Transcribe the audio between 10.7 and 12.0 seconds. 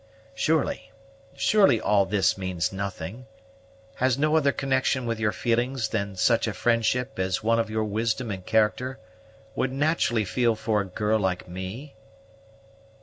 a girl like me?"